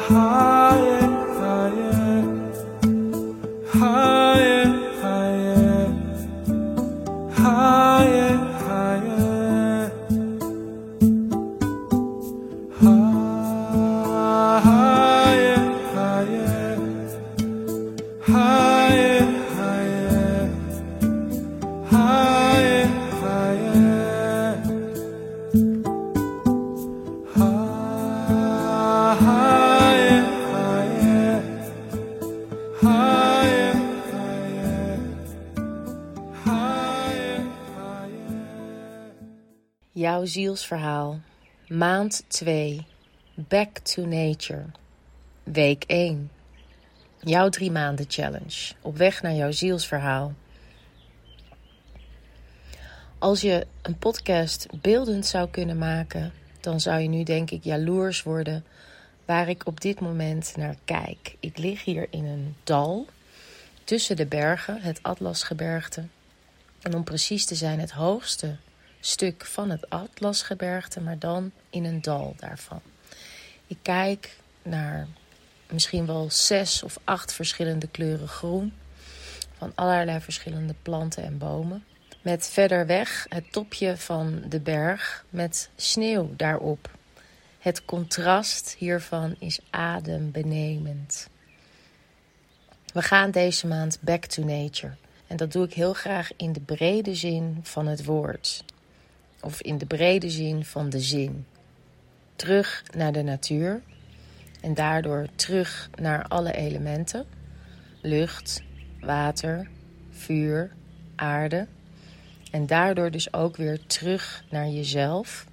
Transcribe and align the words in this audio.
heart. 0.00 0.61
Zielsverhaal. 40.26 41.20
Maand 41.68 42.24
2. 42.28 42.86
Back 43.34 43.78
to 43.78 44.06
Nature. 44.06 44.64
Week 45.42 45.84
1. 45.86 46.30
Jouw 47.20 47.48
drie 47.48 47.70
maanden 47.70 48.06
challenge. 48.08 48.72
Op 48.80 48.96
weg 48.96 49.22
naar 49.22 49.34
jouw 49.34 49.50
zielsverhaal. 49.50 50.34
Als 53.18 53.40
je 53.40 53.66
een 53.82 53.98
podcast 53.98 54.66
beeldend 54.80 55.26
zou 55.26 55.48
kunnen 55.48 55.78
maken, 55.78 56.32
dan 56.60 56.80
zou 56.80 57.00
je 57.00 57.08
nu 57.08 57.22
denk 57.22 57.50
ik 57.50 57.64
jaloers 57.64 58.22
worden 58.22 58.64
waar 59.24 59.48
ik 59.48 59.66
op 59.66 59.80
dit 59.80 60.00
moment 60.00 60.56
naar 60.56 60.76
kijk. 60.84 61.36
Ik 61.40 61.58
lig 61.58 61.84
hier 61.84 62.06
in 62.10 62.24
een 62.24 62.56
dal 62.64 63.06
tussen 63.84 64.16
de 64.16 64.26
bergen, 64.26 64.80
het 64.80 65.02
Atlasgebergte. 65.02 66.04
En 66.82 66.94
om 66.94 67.04
precies 67.04 67.44
te 67.44 67.54
zijn, 67.54 67.80
het 67.80 67.90
hoogste 67.90 68.56
stuk 69.04 69.44
van 69.44 69.70
het 69.70 69.90
Atlasgebergte, 69.90 71.00
maar 71.00 71.18
dan 71.18 71.52
in 71.70 71.84
een 71.84 72.02
dal 72.02 72.34
daarvan. 72.38 72.80
Ik 73.66 73.78
kijk 73.82 74.36
naar 74.62 75.06
misschien 75.70 76.06
wel 76.06 76.30
zes 76.30 76.82
of 76.82 76.98
acht 77.04 77.32
verschillende 77.32 77.88
kleuren 77.88 78.28
groen 78.28 78.72
van 79.58 79.72
allerlei 79.74 80.20
verschillende 80.20 80.74
planten 80.82 81.24
en 81.24 81.38
bomen. 81.38 81.84
Met 82.22 82.48
verder 82.48 82.86
weg 82.86 83.26
het 83.28 83.52
topje 83.52 83.96
van 83.96 84.42
de 84.48 84.60
berg 84.60 85.24
met 85.30 85.70
sneeuw 85.76 86.30
daarop. 86.36 86.90
Het 87.58 87.84
contrast 87.84 88.74
hiervan 88.78 89.36
is 89.38 89.60
adembenemend. 89.70 91.28
We 92.92 93.02
gaan 93.02 93.30
deze 93.30 93.66
maand 93.66 93.98
back 94.00 94.24
to 94.24 94.44
nature. 94.44 94.94
En 95.26 95.36
dat 95.36 95.52
doe 95.52 95.64
ik 95.64 95.72
heel 95.72 95.92
graag 95.92 96.30
in 96.36 96.52
de 96.52 96.60
brede 96.60 97.14
zin 97.14 97.60
van 97.62 97.86
het 97.86 98.04
woord. 98.04 98.64
Of 99.42 99.62
in 99.62 99.78
de 99.78 99.86
brede 99.86 100.30
zin 100.30 100.64
van 100.64 100.90
de 100.90 101.00
zin. 101.00 101.46
Terug 102.36 102.82
naar 102.96 103.12
de 103.12 103.22
natuur. 103.22 103.82
En 104.60 104.74
daardoor 104.74 105.26
terug 105.34 105.90
naar 106.00 106.28
alle 106.28 106.52
elementen: 106.52 107.26
lucht, 108.00 108.62
water, 109.00 109.68
vuur, 110.10 110.70
aarde. 111.16 111.66
En 112.50 112.66
daardoor 112.66 113.10
dus 113.10 113.32
ook 113.32 113.56
weer 113.56 113.86
terug 113.86 114.44
naar 114.50 114.68
jezelf. 114.68 115.46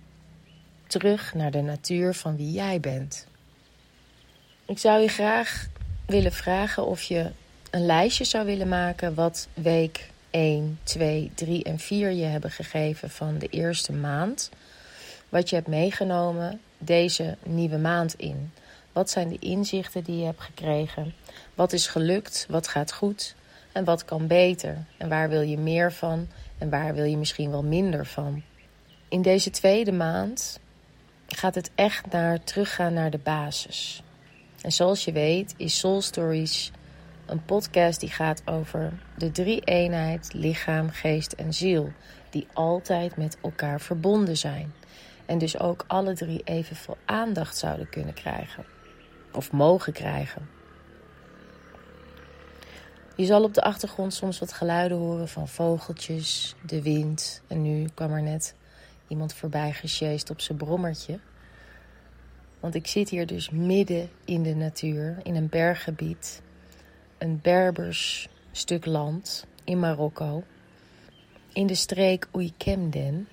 Terug 0.87 1.33
naar 1.33 1.51
de 1.51 1.61
natuur 1.61 2.13
van 2.13 2.35
wie 2.35 2.51
jij 2.51 2.79
bent. 2.79 3.27
Ik 4.65 4.77
zou 4.77 5.01
je 5.01 5.07
graag 5.07 5.67
willen 6.05 6.31
vragen 6.31 6.85
of 6.85 7.01
je 7.01 7.31
een 7.69 7.85
lijstje 7.85 8.23
zou 8.23 8.45
willen 8.45 8.67
maken 8.67 9.13
wat 9.13 9.47
week 9.53 10.09
1, 10.29 10.79
2, 10.83 11.31
3 11.35 11.63
en 11.63 11.79
4 11.79 12.11
je 12.11 12.23
hebben 12.23 12.51
gegeven 12.51 13.09
van 13.09 13.37
de 13.37 13.47
eerste 13.47 13.91
maand. 13.91 14.49
Wat 15.29 15.49
je 15.49 15.55
hebt 15.55 15.67
meegenomen 15.67 16.59
deze 16.77 17.37
nieuwe 17.43 17.77
maand 17.77 18.13
in. 18.13 18.51
Wat 18.91 19.09
zijn 19.09 19.29
de 19.29 19.39
inzichten 19.39 20.03
die 20.03 20.17
je 20.17 20.25
hebt 20.25 20.41
gekregen? 20.41 21.13
Wat 21.55 21.73
is 21.73 21.87
gelukt? 21.87 22.45
Wat 22.49 22.67
gaat 22.67 22.93
goed? 22.93 23.35
En 23.71 23.83
wat 23.83 24.05
kan 24.05 24.27
beter? 24.27 24.85
En 24.97 25.09
waar 25.09 25.29
wil 25.29 25.41
je 25.41 25.57
meer 25.57 25.93
van? 25.93 26.27
En 26.57 26.69
waar 26.69 26.93
wil 26.93 27.03
je 27.03 27.17
misschien 27.17 27.51
wel 27.51 27.63
minder 27.63 28.05
van? 28.05 28.43
In 29.09 29.21
deze 29.21 29.49
tweede 29.49 29.91
maand 29.91 30.59
gaat 31.27 31.55
het 31.55 31.71
echt 31.75 32.11
naar 32.11 32.43
teruggaan 32.43 32.93
naar 32.93 33.11
de 33.11 33.17
basis. 33.17 34.03
En 34.61 34.71
zoals 34.71 35.05
je 35.05 35.11
weet 35.11 35.53
is 35.57 35.79
Soul 35.79 36.01
Stories 36.01 36.71
een 37.29 37.45
podcast 37.45 37.99
die 37.99 38.09
gaat 38.09 38.41
over 38.45 38.93
de 39.17 39.31
drie 39.31 39.61
eenheid 39.61 40.33
lichaam, 40.33 40.89
geest 40.89 41.31
en 41.31 41.53
ziel, 41.53 41.91
die 42.29 42.47
altijd 42.53 43.17
met 43.17 43.37
elkaar 43.41 43.81
verbonden 43.81 44.37
zijn. 44.37 44.73
En 45.25 45.37
dus 45.37 45.59
ook 45.59 45.83
alle 45.87 46.13
drie 46.13 46.41
evenveel 46.43 46.97
aandacht 47.05 47.57
zouden 47.57 47.89
kunnen 47.89 48.13
krijgen. 48.13 48.65
Of 49.31 49.51
mogen 49.51 49.93
krijgen. 49.93 50.49
Je 53.15 53.25
zal 53.25 53.43
op 53.43 53.53
de 53.53 53.61
achtergrond 53.61 54.13
soms 54.13 54.39
wat 54.39 54.53
geluiden 54.53 54.97
horen 54.97 55.27
van 55.27 55.47
vogeltjes, 55.47 56.55
de 56.65 56.81
wind. 56.81 57.41
En 57.47 57.61
nu 57.61 57.87
kwam 57.93 58.11
er 58.11 58.21
net 58.21 58.55
iemand 59.07 59.33
voorbij 59.33 59.73
gesjeest 59.73 60.29
op 60.29 60.41
zijn 60.41 60.57
brommertje. 60.57 61.19
Want 62.59 62.75
ik 62.75 62.87
zit 62.87 63.09
hier 63.09 63.27
dus 63.27 63.49
midden 63.49 64.09
in 64.25 64.43
de 64.43 64.55
natuur, 64.55 65.17
in 65.23 65.35
een 65.35 65.49
berggebied. 65.49 66.41
Een 67.19 67.39
Berbers 67.41 68.29
stuk 68.51 68.85
land 68.85 69.45
in 69.63 69.79
Marokko. 69.79 70.43
In 71.53 71.67
de 71.67 71.75
streek 71.75 72.27
Oeikemden, 72.33 73.27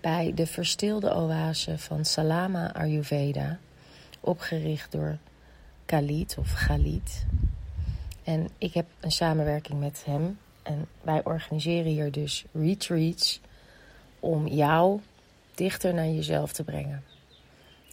bij 0.00 0.32
de 0.34 0.46
verstilde 0.46 1.14
oase 1.14 1.78
van 1.78 2.04
Salama 2.04 2.72
Ayurveda, 2.74 3.58
opgericht 4.20 4.92
door 4.92 5.18
Khalid 5.86 6.36
of 6.38 6.54
Khalid. 6.54 7.26
En 8.24 8.48
ik 8.58 8.74
heb 8.74 8.86
een 9.00 9.12
samenwerking 9.12 9.80
met 9.80 10.02
hem. 10.06 10.38
En 10.62 10.86
wij 11.02 11.24
organiseren 11.24 11.92
hier 11.92 12.12
dus 12.12 12.44
retreats 12.52 13.40
om 14.20 14.46
jou 14.46 15.00
dichter 15.54 15.94
naar 15.94 16.08
jezelf 16.08 16.52
te 16.52 16.64
brengen. 16.64 17.04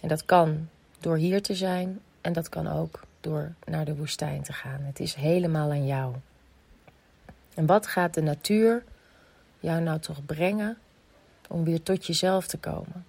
En 0.01 0.07
dat 0.07 0.25
kan 0.25 0.69
door 0.99 1.17
hier 1.17 1.41
te 1.41 1.55
zijn 1.55 1.99
en 2.21 2.33
dat 2.33 2.49
kan 2.49 2.67
ook 2.67 3.01
door 3.23 3.53
naar 3.65 3.85
de 3.85 3.95
woestijn 3.95 4.41
te 4.41 4.53
gaan. 4.53 4.79
Het 4.81 4.99
is 4.99 5.13
helemaal 5.13 5.69
aan 5.69 5.85
jou. 5.85 6.15
En 7.53 7.65
wat 7.65 7.87
gaat 7.87 8.13
de 8.13 8.21
natuur 8.21 8.83
jou 9.59 9.81
nou 9.81 9.99
toch 9.99 10.25
brengen 10.25 10.77
om 11.49 11.63
weer 11.63 11.83
tot 11.83 12.05
jezelf 12.07 12.47
te 12.47 12.57
komen? 12.57 13.05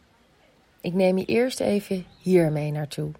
Ik 0.81 0.93
neem 0.95 1.19
je 1.19 1.25
eerst 1.25 1.61
even 1.61 2.05
hier 2.23 2.53
mee 2.53 2.71
naartoe. 2.71 3.11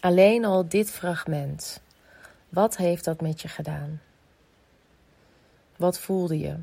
Alleen 0.00 0.44
al 0.44 0.68
dit 0.68 0.90
fragment. 0.90 1.80
Wat 2.48 2.76
heeft 2.76 3.04
dat 3.04 3.20
met 3.20 3.40
je 3.42 3.48
gedaan? 3.48 4.00
Wat 5.76 5.98
voelde 5.98 6.38
je? 6.38 6.56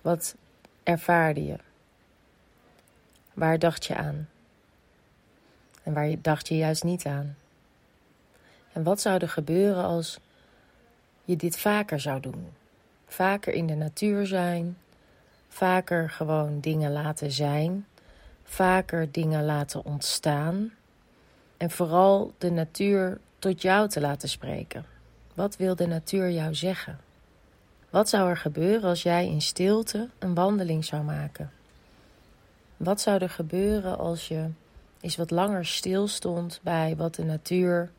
Wat 0.00 0.36
ervaarde 0.82 1.44
je? 1.44 1.56
Waar 3.32 3.58
dacht 3.58 3.86
je 3.86 3.96
aan? 3.96 4.28
En 5.82 5.92
waar 5.92 6.14
dacht 6.22 6.48
je 6.48 6.56
juist 6.56 6.84
niet 6.84 7.06
aan? 7.06 7.36
En 8.72 8.82
wat 8.82 9.00
zou 9.00 9.18
er 9.18 9.28
gebeuren 9.28 9.84
als 9.84 10.18
je 11.24 11.36
dit 11.36 11.58
vaker 11.58 12.00
zou 12.00 12.20
doen? 12.20 12.52
Vaker 13.06 13.52
in 13.52 13.66
de 13.66 13.74
natuur 13.74 14.26
zijn, 14.26 14.76
vaker 15.48 16.10
gewoon 16.10 16.60
dingen 16.60 16.92
laten 16.92 17.30
zijn, 17.30 17.86
vaker 18.44 19.12
dingen 19.12 19.44
laten 19.44 19.84
ontstaan 19.84 20.72
en 21.60 21.70
vooral 21.70 22.32
de 22.38 22.50
natuur 22.50 23.18
tot 23.38 23.62
jou 23.62 23.88
te 23.88 24.00
laten 24.00 24.28
spreken. 24.28 24.84
Wat 25.34 25.56
wil 25.56 25.76
de 25.76 25.86
natuur 25.86 26.30
jou 26.30 26.54
zeggen? 26.54 26.98
Wat 27.90 28.08
zou 28.08 28.28
er 28.28 28.36
gebeuren 28.36 28.88
als 28.88 29.02
jij 29.02 29.26
in 29.26 29.42
stilte 29.42 30.08
een 30.18 30.34
wandeling 30.34 30.84
zou 30.84 31.02
maken? 31.02 31.52
Wat 32.76 33.00
zou 33.00 33.22
er 33.22 33.30
gebeuren 33.30 33.98
als 33.98 34.28
je 34.28 34.48
eens 35.00 35.16
wat 35.16 35.30
langer 35.30 35.66
stilstond 35.66 36.60
bij 36.62 36.96
wat 36.96 37.14
de 37.14 37.24
natuur 37.24 37.90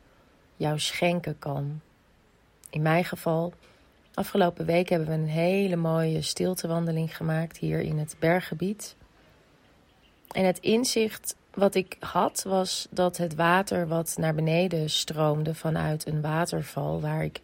jou 0.56 0.78
schenken 0.78 1.38
kan? 1.38 1.80
In 2.70 2.82
mijn 2.82 3.04
geval, 3.04 3.52
afgelopen 4.14 4.66
week 4.66 4.88
hebben 4.88 5.08
we 5.08 5.14
een 5.14 5.28
hele 5.28 5.76
mooie 5.76 6.22
stiltewandeling 6.22 7.16
gemaakt 7.16 7.56
hier 7.56 7.80
in 7.80 7.98
het 7.98 8.16
berggebied. 8.18 8.96
En 10.28 10.44
het 10.44 10.58
inzicht 10.58 11.36
wat 11.54 11.74
ik 11.74 11.96
had 12.00 12.42
was 12.42 12.86
dat 12.90 13.16
het 13.16 13.34
water 13.34 13.88
wat 13.88 14.14
naar 14.18 14.34
beneden 14.34 14.90
stroomde 14.90 15.54
vanuit 15.54 16.06
een 16.06 16.20
waterval 16.20 17.00
waar 17.00 17.24
ik 17.24 17.40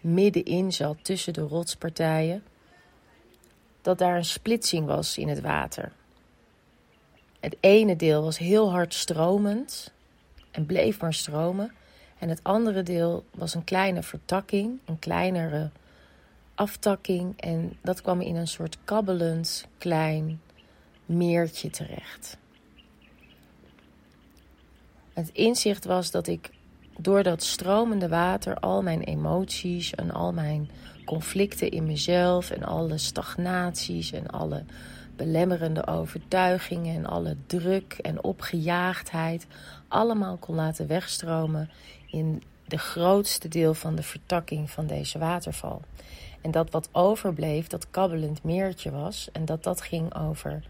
middenin 0.00 0.72
zat 0.72 0.96
tussen 1.02 1.32
de 1.32 1.40
rotspartijen, 1.40 2.42
dat 3.82 3.98
daar 3.98 4.16
een 4.16 4.24
splitsing 4.24 4.86
was 4.86 5.18
in 5.18 5.28
het 5.28 5.40
water. 5.40 5.92
Het 7.40 7.56
ene 7.60 7.96
deel 7.96 8.22
was 8.22 8.38
heel 8.38 8.70
hard 8.70 8.94
stromend 8.94 9.92
en 10.50 10.66
bleef 10.66 11.00
maar 11.00 11.14
stromen. 11.14 11.72
En 12.18 12.28
het 12.28 12.40
andere 12.42 12.82
deel 12.82 13.24
was 13.30 13.54
een 13.54 13.64
kleine 13.64 14.02
vertakking, 14.02 14.78
een 14.84 14.98
kleinere 14.98 15.70
aftakking. 16.54 17.40
En 17.40 17.78
dat 17.80 18.02
kwam 18.02 18.20
in 18.20 18.36
een 18.36 18.48
soort 18.48 18.78
kabbelend 18.84 19.66
klein 19.78 20.40
meertje 21.06 21.70
terecht. 21.70 22.36
Het 25.14 25.30
inzicht 25.32 25.84
was 25.84 26.10
dat 26.10 26.26
ik 26.26 26.50
door 26.98 27.22
dat 27.22 27.42
stromende 27.42 28.08
water 28.08 28.54
al 28.58 28.82
mijn 28.82 29.02
emoties 29.02 29.94
en 29.94 30.10
al 30.10 30.32
mijn 30.32 30.70
conflicten 31.04 31.70
in 31.70 31.86
mezelf 31.86 32.50
en 32.50 32.62
alle 32.62 32.98
stagnaties 32.98 34.12
en 34.12 34.26
alle 34.26 34.64
belemmerende 35.16 35.86
overtuigingen 35.86 36.94
en 36.94 37.06
alle 37.06 37.36
druk 37.46 37.92
en 37.92 38.24
opgejaagdheid 38.24 39.46
allemaal 39.88 40.36
kon 40.36 40.54
laten 40.54 40.86
wegstromen 40.86 41.70
in 42.06 42.42
de 42.66 42.78
grootste 42.78 43.48
deel 43.48 43.74
van 43.74 43.94
de 43.94 44.02
vertakking 44.02 44.70
van 44.70 44.86
deze 44.86 45.18
waterval. 45.18 45.82
En 46.42 46.50
dat 46.50 46.70
wat 46.70 46.88
overbleef, 46.92 47.66
dat 47.66 47.90
kabbelend 47.90 48.42
meertje 48.42 48.90
was 48.90 49.28
en 49.32 49.44
dat 49.44 49.62
dat 49.62 49.80
ging 49.80 50.14
over 50.14 50.62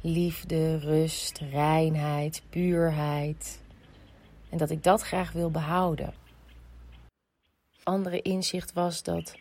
liefde, 0.00 0.78
rust, 0.78 1.40
reinheid, 1.50 2.42
puurheid, 2.50 3.61
en 4.52 4.58
dat 4.58 4.70
ik 4.70 4.82
dat 4.82 5.02
graag 5.02 5.32
wil 5.32 5.50
behouden. 5.50 6.12
Andere 7.82 8.22
inzicht 8.22 8.72
was 8.72 9.02
dat 9.02 9.34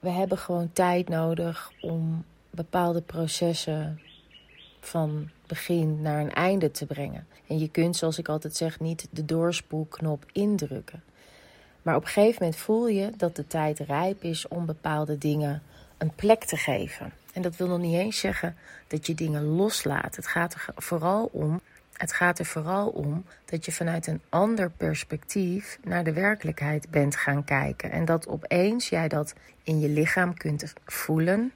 we 0.00 0.08
hebben 0.08 0.38
gewoon 0.38 0.72
tijd 0.72 1.08
nodig 1.08 1.72
om 1.80 2.24
bepaalde 2.50 3.00
processen 3.00 4.00
van 4.80 5.30
begin 5.46 6.02
naar 6.02 6.20
een 6.20 6.32
einde 6.32 6.70
te 6.70 6.86
brengen. 6.86 7.26
En 7.46 7.58
je 7.58 7.68
kunt, 7.68 7.96
zoals 7.96 8.18
ik 8.18 8.28
altijd 8.28 8.56
zeg, 8.56 8.80
niet 8.80 9.08
de 9.10 9.24
doorspoelknop 9.24 10.26
indrukken. 10.32 11.02
Maar 11.82 11.96
op 11.96 12.02
een 12.02 12.08
gegeven 12.08 12.42
moment 12.42 12.60
voel 12.60 12.88
je 12.88 13.10
dat 13.16 13.36
de 13.36 13.46
tijd 13.46 13.78
rijp 13.78 14.22
is 14.22 14.48
om 14.48 14.66
bepaalde 14.66 15.18
dingen 15.18 15.62
een 15.98 16.14
plek 16.14 16.44
te 16.44 16.56
geven. 16.56 17.12
En 17.32 17.42
dat 17.42 17.56
wil 17.56 17.66
nog 17.66 17.78
niet 17.78 17.98
eens 17.98 18.18
zeggen 18.18 18.56
dat 18.86 19.06
je 19.06 19.14
dingen 19.14 19.44
loslaat. 19.44 20.16
Het 20.16 20.26
gaat 20.26 20.54
er 20.54 20.66
vooral 20.76 21.28
om 21.32 21.60
het 21.96 22.12
gaat 22.12 22.38
er 22.38 22.44
vooral 22.44 22.88
om 22.88 23.24
dat 23.44 23.64
je 23.64 23.72
vanuit 23.72 24.06
een 24.06 24.20
ander 24.28 24.70
perspectief 24.70 25.78
naar 25.84 26.04
de 26.04 26.12
werkelijkheid 26.12 26.90
bent 26.90 27.16
gaan 27.16 27.44
kijken. 27.44 27.90
En 27.90 28.04
dat 28.04 28.28
opeens 28.28 28.88
jij 28.88 29.08
dat 29.08 29.34
in 29.62 29.80
je 29.80 29.88
lichaam 29.88 30.34
kunt 30.34 30.72
voelen 30.84 31.52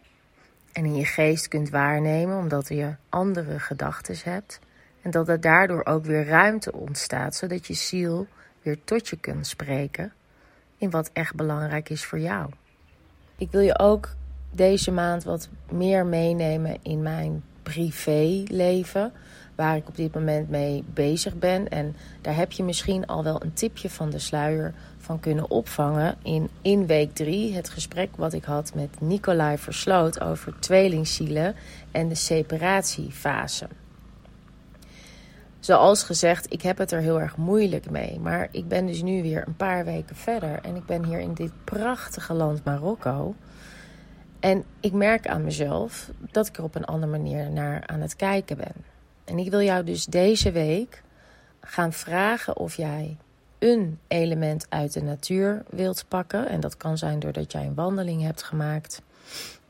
en 0.72 0.84
in 0.84 0.94
je 0.94 1.04
geest 1.04 1.48
kunt 1.48 1.70
waarnemen, 1.70 2.38
omdat 2.38 2.68
je 2.68 2.94
andere 3.08 3.58
gedachten 3.58 4.16
hebt. 4.24 4.58
En 5.02 5.10
dat 5.10 5.28
er 5.28 5.40
daardoor 5.40 5.84
ook 5.84 6.04
weer 6.04 6.26
ruimte 6.26 6.72
ontstaat, 6.72 7.34
zodat 7.34 7.66
je 7.66 7.74
ziel 7.74 8.26
weer 8.62 8.78
tot 8.84 9.08
je 9.08 9.16
kunt 9.16 9.46
spreken 9.46 10.12
in 10.78 10.90
wat 10.90 11.10
echt 11.12 11.34
belangrijk 11.34 11.88
is 11.88 12.04
voor 12.04 12.18
jou. 12.18 12.50
Ik 13.36 13.50
wil 13.50 13.60
je 13.60 13.78
ook 13.78 14.08
deze 14.50 14.90
maand 14.90 15.24
wat 15.24 15.48
meer 15.70 16.06
meenemen 16.06 16.78
in 16.82 17.02
mijn 17.02 17.42
privéleven 17.70 19.12
waar 19.54 19.76
ik 19.76 19.88
op 19.88 19.96
dit 19.96 20.14
moment 20.14 20.48
mee 20.48 20.84
bezig 20.94 21.38
ben. 21.38 21.68
En 21.68 21.96
daar 22.20 22.36
heb 22.36 22.52
je 22.52 22.62
misschien 22.62 23.06
al 23.06 23.24
wel 23.24 23.42
een 23.42 23.52
tipje 23.52 23.90
van 23.90 24.10
de 24.10 24.18
sluier 24.18 24.74
van 24.98 25.20
kunnen 25.20 25.50
opvangen 25.50 26.16
in, 26.22 26.48
in 26.62 26.86
week 26.86 27.14
3. 27.14 27.54
Het 27.54 27.68
gesprek 27.68 28.16
wat 28.16 28.32
ik 28.32 28.44
had 28.44 28.74
met 28.74 29.00
Nicolai 29.00 29.58
Versloot 29.58 30.20
over 30.20 30.54
tweelingzielen 30.58 31.54
en 31.90 32.08
de 32.08 32.14
separatiefase. 32.14 33.68
Zoals 35.60 36.02
gezegd, 36.02 36.52
ik 36.52 36.62
heb 36.62 36.78
het 36.78 36.92
er 36.92 37.00
heel 37.00 37.20
erg 37.20 37.36
moeilijk 37.36 37.90
mee. 37.90 38.18
Maar 38.20 38.48
ik 38.50 38.68
ben 38.68 38.86
dus 38.86 39.02
nu 39.02 39.22
weer 39.22 39.44
een 39.46 39.56
paar 39.56 39.84
weken 39.84 40.16
verder. 40.16 40.58
En 40.62 40.76
ik 40.76 40.86
ben 40.86 41.04
hier 41.04 41.20
in 41.20 41.34
dit 41.34 41.52
prachtige 41.64 42.34
land 42.34 42.64
Marokko. 42.64 43.34
En 44.40 44.64
ik 44.80 44.92
merk 44.92 45.28
aan 45.28 45.44
mezelf 45.44 46.10
dat 46.30 46.46
ik 46.46 46.56
er 46.56 46.64
op 46.64 46.74
een 46.74 46.84
andere 46.84 47.12
manier 47.12 47.50
naar 47.50 47.86
aan 47.86 48.00
het 48.00 48.16
kijken 48.16 48.56
ben. 48.56 48.72
En 49.24 49.38
ik 49.38 49.50
wil 49.50 49.62
jou 49.62 49.84
dus 49.84 50.04
deze 50.04 50.52
week 50.52 51.02
gaan 51.60 51.92
vragen 51.92 52.56
of 52.56 52.76
jij 52.76 53.16
een 53.58 53.98
element 54.08 54.66
uit 54.68 54.92
de 54.92 55.02
natuur 55.02 55.62
wilt 55.68 56.04
pakken. 56.08 56.48
En 56.48 56.60
dat 56.60 56.76
kan 56.76 56.98
zijn 56.98 57.18
doordat 57.18 57.52
jij 57.52 57.66
een 57.66 57.74
wandeling 57.74 58.22
hebt 58.22 58.42
gemaakt 58.42 59.02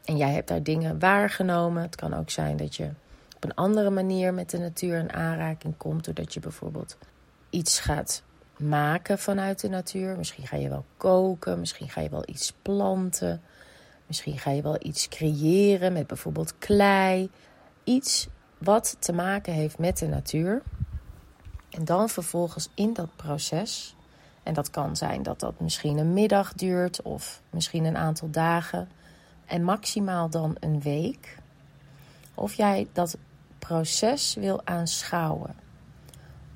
en 0.05 0.17
jij 0.17 0.33
hebt 0.33 0.49
daar 0.49 0.63
dingen 0.63 0.99
waargenomen. 0.99 1.83
Het 1.83 1.97
kan 1.97 2.15
ook 2.15 2.31
zijn 2.31 2.57
dat 2.57 2.77
je 2.77 2.89
op 3.37 3.45
een 3.45 3.55
andere 3.55 3.91
manier 3.91 4.35
met 4.35 4.51
de 4.51 4.59
natuur 4.59 4.99
in 4.99 5.13
aanraking 5.13 5.77
komt, 5.77 6.05
doordat 6.05 6.35
je 6.35 6.41
bijvoorbeeld 6.41 6.97
iets 7.51 7.81
gaat 7.81 8.23
maken 8.57 9.19
vanuit 9.19 9.61
de 9.61 9.69
natuur. 9.69 10.17
Misschien 10.17 10.47
ga 10.47 10.57
je 10.57 10.69
wel 10.69 10.85
koken, 10.97 11.59
misschien 11.59 11.89
ga 11.89 12.01
je 12.01 12.11
wel 12.11 12.23
iets 12.27 12.53
planten. 12.63 13.43
Misschien 14.11 14.39
ga 14.39 14.51
je 14.51 14.63
wel 14.63 14.77
iets 14.81 15.09
creëren 15.09 15.93
met 15.93 16.07
bijvoorbeeld 16.07 16.59
klei. 16.59 17.31
Iets 17.85 18.29
wat 18.59 18.97
te 18.99 19.13
maken 19.13 19.53
heeft 19.53 19.79
met 19.79 19.99
de 19.99 20.07
natuur. 20.07 20.63
En 21.71 21.85
dan 21.85 22.09
vervolgens 22.09 22.69
in 22.75 22.93
dat 22.93 23.17
proces, 23.17 23.97
en 24.43 24.55
dat 24.55 24.71
kan 24.71 24.97
zijn 24.97 25.23
dat 25.23 25.41
dat 25.41 25.61
misschien 25.61 25.99
een 25.99 26.13
middag 26.13 26.53
duurt 26.53 27.03
of 27.03 27.43
misschien 27.51 27.85
een 27.85 27.97
aantal 27.97 28.31
dagen 28.31 28.89
en 29.47 29.65
maximaal 29.65 30.31
dan 30.31 30.57
een 30.61 30.81
week, 30.81 31.39
of 32.35 32.55
jij 32.55 32.89
dat 32.93 33.17
proces 33.59 34.35
wil 34.35 34.61
aanschouwen. 34.65 35.55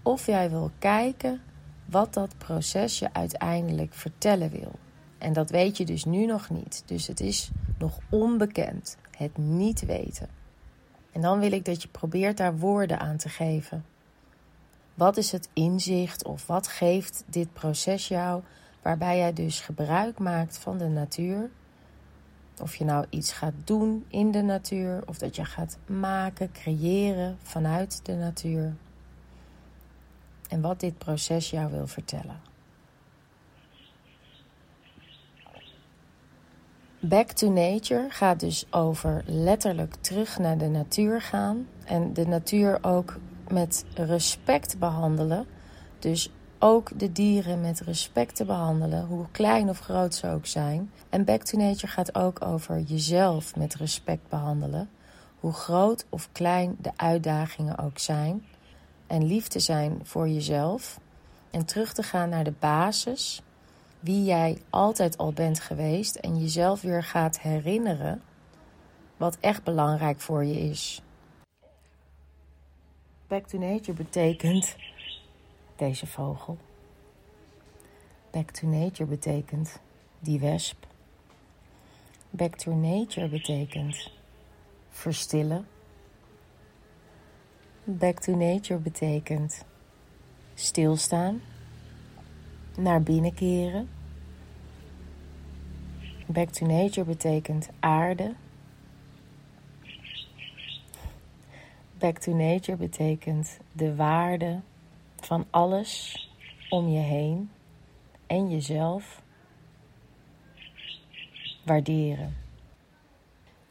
Of 0.03 0.27
jij 0.27 0.51
wil 0.51 0.71
kijken 0.79 1.41
wat 1.85 2.15
dat 2.15 2.39
proces 2.39 2.99
je 2.99 3.13
uiteindelijk 3.13 3.95
vertellen 3.95 4.51
wil. 4.51 4.73
En 5.25 5.33
dat 5.33 5.51
weet 5.51 5.77
je 5.77 5.85
dus 5.85 6.05
nu 6.05 6.27
nog 6.27 6.51
niet. 6.51 6.83
Dus 6.87 7.07
het 7.07 7.21
is 7.21 7.51
nog 7.79 7.99
onbekend. 8.11 8.97
Het 9.17 9.39
niet 9.39 9.85
weten. 9.87 10.29
En 11.13 11.21
dan 11.21 11.39
wil 11.39 11.53
ik 11.53 11.65
dat 11.65 11.83
je 11.83 11.89
probeert 11.89 12.37
daar 12.37 12.59
woorden 12.59 13.01
aan 13.01 13.17
te 13.17 13.29
geven. 13.29 13.85
Wat 14.95 15.17
is 15.17 15.33
het 15.33 15.49
inzicht 15.53 16.25
of 16.25 16.47
wat 16.47 16.69
geeft 16.69 17.25
dit 17.27 17.53
proces 17.53 18.09
jou 18.09 18.43
waarbij 18.83 19.19
jij 19.19 19.33
dus 19.33 19.61
gebruik 19.61 20.19
maakt 20.19 20.59
van 20.59 20.79
de 20.79 20.89
natuur? 20.89 21.51
Of 22.61 22.77
je 22.77 22.85
nou 22.85 23.07
iets 23.11 23.33
gaat 23.33 23.55
doen 23.65 24.05
in 24.09 24.31
de 24.31 24.43
natuur 24.43 25.03
of 25.07 25.19
dat 25.19 25.37
je 25.37 25.45
gaat 25.45 25.79
maken, 25.87 26.53
creëren 26.53 27.39
vanuit 27.43 28.01
de 28.03 28.15
natuur. 28.15 28.75
En 30.49 30.61
wat 30.61 30.81
dit 30.81 30.99
proces 30.99 31.51
jou 31.51 31.71
wil 31.71 31.87
vertellen. 31.87 32.54
Back 37.09 37.31
to 37.31 37.51
Nature 37.51 38.07
gaat 38.09 38.41
dus 38.41 38.67
over 38.71 39.23
letterlijk 39.27 39.95
terug 40.01 40.39
naar 40.39 40.59
de 40.59 40.69
natuur 40.69 41.21
gaan. 41.21 41.69
En 41.85 42.13
de 42.13 42.27
natuur 42.27 42.79
ook 42.83 43.17
met 43.49 43.85
respect 43.95 44.79
behandelen. 44.79 45.47
Dus 45.99 46.31
ook 46.59 46.99
de 46.99 47.13
dieren 47.13 47.61
met 47.61 47.81
respect 47.81 48.37
te 48.37 48.45
behandelen, 48.45 49.07
hoe 49.07 49.27
klein 49.31 49.69
of 49.69 49.79
groot 49.79 50.15
ze 50.15 50.29
ook 50.29 50.47
zijn. 50.47 50.91
En 51.09 51.25
Back 51.25 51.43
to 51.43 51.59
Nature 51.59 51.87
gaat 51.87 52.15
ook 52.15 52.45
over 52.45 52.81
jezelf 52.81 53.57
met 53.57 53.75
respect 53.75 54.29
behandelen. 54.29 54.89
Hoe 55.41 55.53
groot 55.53 56.07
of 56.09 56.29
klein 56.33 56.77
de 56.81 56.91
uitdagingen 56.97 57.79
ook 57.79 57.99
zijn. 57.99 58.45
En 59.07 59.27
lief 59.27 59.49
te 59.49 59.61
zijn 59.61 60.01
voor 60.03 60.29
jezelf. 60.29 61.01
En 61.51 61.65
terug 61.65 61.93
te 61.93 62.03
gaan 62.03 62.29
naar 62.29 62.45
de 62.45 62.55
basis 62.59 63.43
wie 64.05 64.25
jij 64.25 64.59
altijd 64.71 65.17
al 65.17 65.33
bent 65.33 65.61
geweest 65.61 66.15
en 66.15 66.41
jezelf 66.41 66.81
weer 66.81 67.03
gaat 67.05 67.41
herinneren 67.41 68.23
wat 69.17 69.37
echt 69.41 69.63
belangrijk 69.63 70.21
voor 70.21 70.45
je 70.45 70.61
is. 70.61 71.03
Back 73.27 73.47
to 73.47 73.59
nature 73.59 73.93
betekent 73.93 74.77
deze 75.77 76.07
vogel. 76.07 76.59
Back 78.31 78.51
to 78.51 78.67
nature 78.67 79.07
betekent 79.07 79.79
die 80.19 80.41
wesp. 80.41 80.87
Back 82.31 82.57
to 82.57 82.75
nature 82.75 83.29
betekent 83.29 84.11
verstillen. 84.91 85.67
Back 87.85 88.21
to 88.21 88.37
nature 88.37 88.79
betekent 88.81 89.65
stilstaan, 90.55 91.43
naar 92.77 93.03
binnen 93.03 93.35
keren. 93.35 93.89
Back 96.27 96.49
to 96.49 96.67
nature 96.67 97.05
betekent 97.07 97.69
aarde. 97.81 98.35
Back 101.99 102.19
to 102.19 102.35
nature 102.35 102.77
betekent 102.77 103.59
de 103.73 103.95
waarde 103.95 104.61
van 105.21 105.47
alles 105.51 106.19
om 106.71 106.89
je 106.89 106.99
heen 106.99 107.51
en 108.27 108.51
jezelf 108.51 109.23
waarderen. 111.65 112.37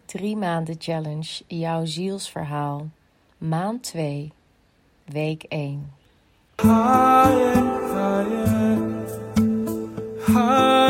Drie 0.06 0.36
maanden 0.36 0.76
challenge, 0.80 1.44
jouw 1.48 1.86
zielsverhaal. 1.86 2.90
Maand 3.38 3.84
2, 3.84 4.32
week 5.06 5.44
1. 5.44 5.92
heart. 10.34 10.83